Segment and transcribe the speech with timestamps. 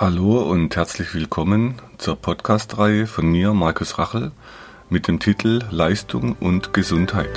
[0.00, 4.32] Hallo und herzlich willkommen zur Podcast-Reihe von mir, Markus Rachel,
[4.88, 7.28] mit dem Titel Leistung und Gesundheit.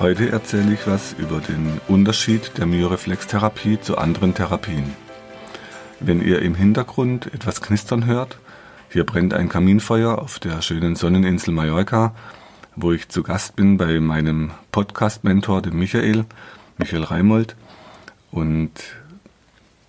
[0.00, 4.96] Heute erzähle ich was über den Unterschied der Myoreflextherapie zu anderen Therapien.
[6.00, 8.38] Wenn ihr im Hintergrund etwas knistern hört,
[8.92, 12.14] hier brennt ein Kaminfeuer auf der schönen Sonneninsel Mallorca,
[12.76, 16.26] wo ich zu Gast bin bei meinem Podcast-Mentor, dem Michael,
[16.76, 17.56] Michael Reimold.
[18.30, 18.72] Und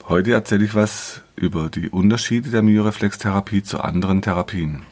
[0.07, 4.83] heute erzähle ich was über die Unterschiede der Myoreflextherapie zu anderen Therapien.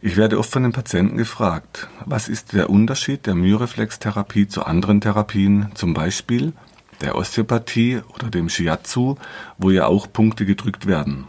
[0.00, 5.02] Ich werde oft von den Patienten gefragt, was ist der Unterschied der Myoreflextherapie zu anderen
[5.02, 6.54] Therapien, zum Beispiel
[7.02, 9.16] der Osteopathie oder dem Shiatsu,
[9.58, 11.26] wo ja auch Punkte gedrückt werden.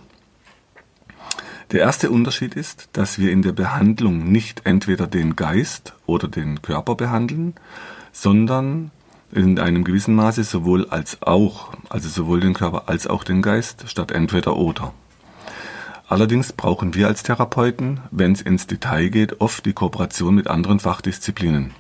[1.72, 6.62] Der erste Unterschied ist, dass wir in der Behandlung nicht entweder den Geist oder den
[6.62, 7.54] Körper behandeln,
[8.12, 8.92] sondern
[9.32, 13.86] in einem gewissen Maße sowohl als auch, also sowohl den Körper als auch den Geist,
[13.88, 14.94] statt entweder oder.
[16.10, 20.82] Allerdings brauchen wir als Therapeuten, wenn es ins Detail geht, oft die Kooperation mit anderen
[20.82, 21.72] Fachdisziplinen.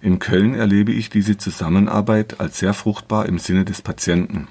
[0.00, 4.48] In Köln erlebe ich diese Zusammenarbeit als sehr fruchtbar im Sinne des Patienten.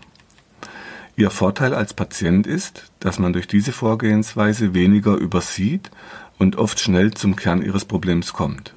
[1.17, 5.89] Ihr Vorteil als Patient ist, dass man durch diese Vorgehensweise weniger übersieht
[6.37, 8.73] und oft schnell zum Kern ihres Problems kommt.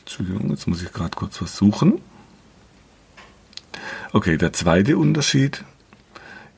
[0.00, 2.00] Entschuldigung, jetzt muss ich gerade kurz was suchen.
[4.12, 5.64] Okay, der zweite Unterschied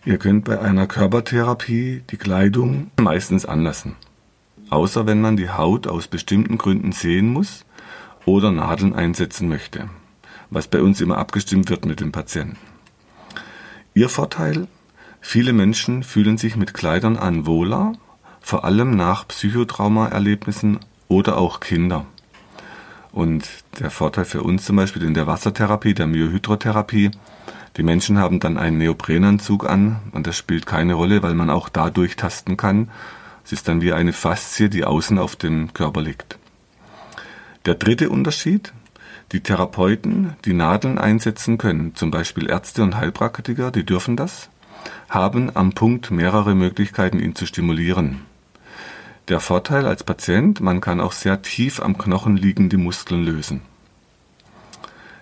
[0.06, 3.96] Ihr könnt bei einer Körpertherapie die Kleidung meistens anlassen,
[4.70, 7.66] außer wenn man die Haut aus bestimmten Gründen sehen muss
[8.24, 9.91] oder Nadeln einsetzen möchte,
[10.50, 12.56] was bei uns immer abgestimmt wird mit dem Patienten.
[13.94, 14.66] Ihr Vorteil?
[15.20, 17.92] Viele Menschen fühlen sich mit Kleidern an wohler,
[18.40, 22.06] vor allem nach Psychotrauma-Erlebnissen oder auch Kinder.
[23.12, 23.48] Und
[23.78, 27.10] der Vorteil für uns zum Beispiel in der Wassertherapie, der Myohydrotherapie,
[27.76, 31.69] die Menschen haben dann einen Neoprenanzug an und das spielt keine Rolle, weil man auch
[31.69, 32.91] da durchtasten kann.
[33.44, 36.38] Es ist dann wie eine Faszie, die außen auf dem Körper liegt.
[37.66, 38.72] Der dritte Unterschied,
[39.32, 44.50] die Therapeuten, die Nadeln einsetzen können, zum Beispiel Ärzte und Heilpraktiker, die dürfen das,
[45.08, 48.22] haben am Punkt mehrere Möglichkeiten, ihn zu stimulieren.
[49.28, 53.62] Der Vorteil als Patient, man kann auch sehr tief am Knochen liegende Muskeln lösen.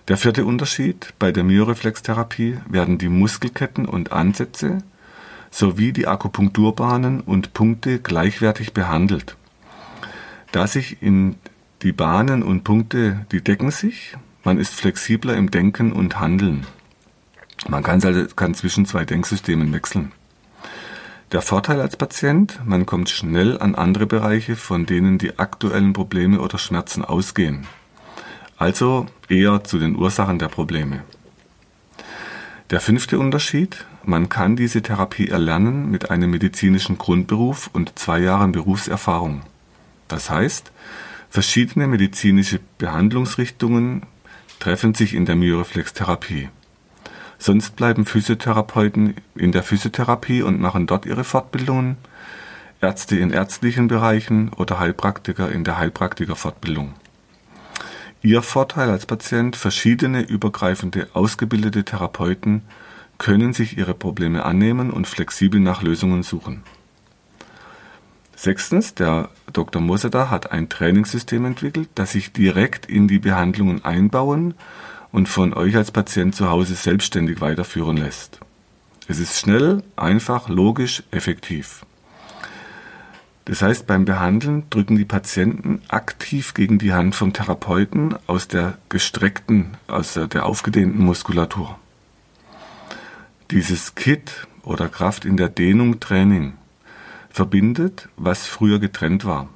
[0.07, 4.79] Der vierte Unterschied: Bei der Myoreflextherapie werden die Muskelketten und Ansätze
[5.51, 9.35] sowie die Akupunkturbahnen und Punkte gleichwertig behandelt.
[10.51, 11.35] Da sich in
[11.81, 16.65] die Bahnen und Punkte, die decken sich, man ist flexibler im Denken und Handeln.
[17.67, 20.11] Man kann, also, kann zwischen zwei Denksystemen wechseln.
[21.31, 26.41] Der Vorteil als Patient, man kommt schnell an andere Bereiche, von denen die aktuellen Probleme
[26.41, 27.67] oder Schmerzen ausgehen
[28.59, 31.03] also eher zu den Ursachen der Probleme.
[32.69, 38.51] Der fünfte Unterschied, man kann diese Therapie erlernen mit einem medizinischen Grundberuf und zwei Jahren
[38.51, 39.41] Berufserfahrung.
[40.07, 40.71] Das heißt,
[41.29, 44.03] verschiedene medizinische Behandlungsrichtungen
[44.59, 46.49] treffen sich in der Myoreflex-Therapie.
[47.37, 51.97] Sonst bleiben Physiotherapeuten in der Physiotherapie und machen dort ihre Fortbildungen,
[52.81, 56.93] Ärzte in ärztlichen Bereichen oder Heilpraktiker in der Heilpraktikerfortbildung.
[58.21, 62.63] Ihr Vorteil als Patient: Verschiedene übergreifende ausgebildete Therapeuten
[63.17, 66.63] können sich ihre Probleme annehmen und flexibel nach Lösungen suchen.
[68.41, 69.81] Sechstens, der Dr.
[69.81, 74.53] Moseda hat ein Trainingssystem entwickelt, das sich direkt in die Behandlungen einbauen
[75.11, 78.39] und von euch als Patient zu Hause selbstständig weiterführen lässt.
[79.09, 81.85] Es ist schnell, einfach, logisch, effektiv.
[83.43, 88.77] Das heißt, beim Behandeln drücken die Patienten aktiv gegen die Hand vom Therapeuten aus der
[88.87, 91.77] gestreckten, aus der aufgedehnten Muskulatur.
[93.51, 96.53] Dieses Kit oder Kraft in der Dehnung Training
[97.29, 99.49] verbindet, was früher getrennt war.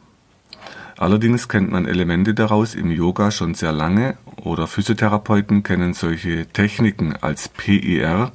[0.97, 7.15] Allerdings kennt man Elemente daraus im Yoga schon sehr lange oder Physiotherapeuten kennen solche Techniken
[7.19, 8.31] als PIR,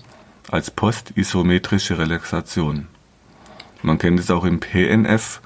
[0.51, 2.89] als postisometrische Relaxation.
[3.83, 5.41] Man kennt es auch im PNF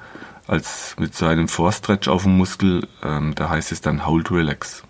[0.47, 4.83] als mit so einem Vorstretch auf dem Muskel, ähm, da heißt es dann Hold Relax.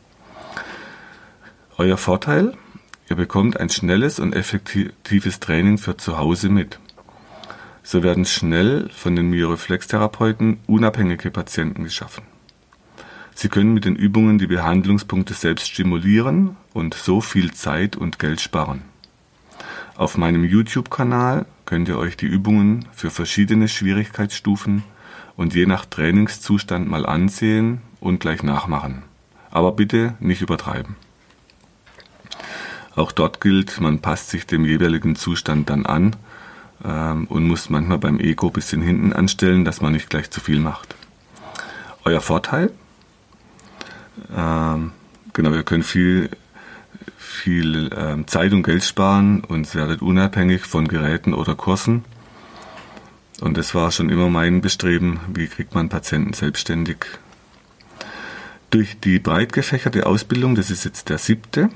[1.76, 2.54] Euer Vorteil?
[3.08, 6.78] Ihr bekommt ein schnelles und effektives Training für zu Hause mit.
[7.84, 12.24] So werden schnell von den Myoreflex-Therapeuten unabhängige Patienten geschaffen.
[13.34, 18.40] Sie können mit den Übungen die Behandlungspunkte selbst stimulieren und so viel Zeit und Geld
[18.40, 18.82] sparen.
[19.96, 24.84] Auf meinem YouTube-Kanal könnt ihr euch die Übungen für verschiedene Schwierigkeitsstufen
[25.36, 29.02] und je nach Trainingszustand mal ansehen und gleich nachmachen.
[29.50, 30.96] Aber bitte nicht übertreiben.
[32.94, 36.16] Auch dort gilt, man passt sich dem jeweiligen Zustand dann an
[36.84, 40.40] ähm, und muss manchmal beim Ego ein bisschen hinten anstellen, dass man nicht gleich zu
[40.40, 40.94] viel macht.
[42.04, 42.72] Euer Vorteil?
[44.36, 44.92] Ähm,
[45.32, 46.30] genau, ihr könnt viel,
[47.16, 52.04] viel ähm, Zeit und Geld sparen und werdet unabhängig von Geräten oder Kursen.
[53.40, 56.98] Und das war schon immer mein Bestreben, wie kriegt man Patienten selbstständig.
[58.70, 61.68] Durch die breit gefächerte Ausbildung, das ist jetzt der siebte,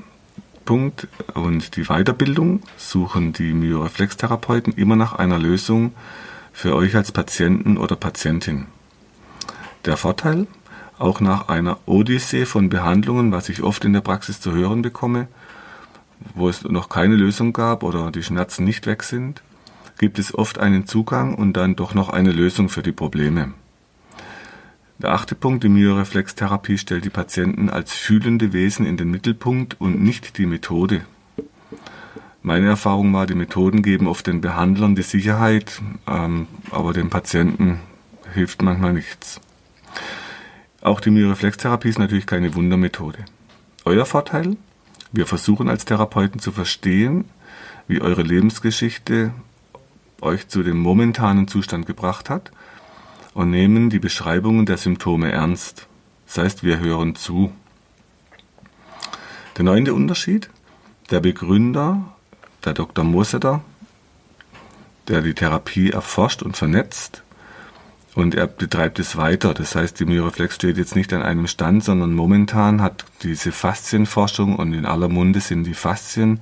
[0.66, 5.94] Punkt und die Weiterbildung suchen die Myoreflextherapeuten immer nach einer Lösung
[6.52, 8.66] für euch als Patienten oder Patientin.
[9.86, 10.46] Der Vorteil,
[10.98, 15.28] auch nach einer Odyssee von Behandlungen, was ich oft in der Praxis zu hören bekomme,
[16.34, 19.42] wo es noch keine Lösung gab oder die Schmerzen nicht weg sind,
[19.98, 23.54] gibt es oft einen Zugang und dann doch noch eine Lösung für die Probleme.
[24.98, 30.00] Der achte Punkt, die Myoreflextherapie stellt die Patienten als fühlende Wesen in den Mittelpunkt und
[30.02, 31.02] nicht die Methode.
[32.42, 37.80] Meine Erfahrung war, die Methoden geben oft den Behandlern die Sicherheit, ähm, aber dem Patienten
[38.32, 39.40] hilft manchmal nichts.
[40.80, 43.18] Auch die Myoreflextherapie ist natürlich keine Wundermethode.
[43.84, 44.56] Euer Vorteil?
[45.12, 47.26] Wir versuchen als Therapeuten zu verstehen,
[47.86, 49.32] wie eure Lebensgeschichte
[50.22, 52.50] euch zu dem momentanen Zustand gebracht hat
[53.36, 55.88] und nehmen die Beschreibungen der Symptome ernst.
[56.24, 57.52] Das heißt, wir hören zu.
[59.58, 60.48] Der neunte Unterschied,
[61.10, 62.16] der Begründer,
[62.64, 63.04] der Dr.
[63.04, 63.60] Moseter,
[65.08, 67.22] der die Therapie erforscht und vernetzt,
[68.14, 69.52] und er betreibt es weiter.
[69.52, 74.56] Das heißt, die Myoreflex steht jetzt nicht an einem Stand, sondern momentan hat diese Faszienforschung
[74.56, 76.40] und in aller Munde sind die Faszien.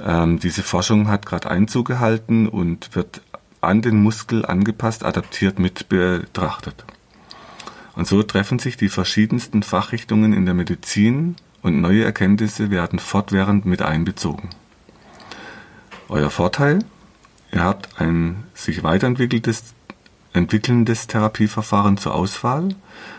[0.00, 3.20] Ähm, diese Forschung hat gerade Einzug gehalten und wird
[3.60, 6.84] an den Muskel angepasst, adaptiert mit betrachtet.
[7.94, 13.66] Und so treffen sich die verschiedensten Fachrichtungen in der Medizin und neue Erkenntnisse werden fortwährend
[13.66, 14.50] mit einbezogen.
[16.08, 16.78] Euer Vorteil?
[17.52, 19.74] Ihr habt ein sich weiterentwickeltes
[20.32, 22.68] entwickelndes Therapieverfahren zur Auswahl,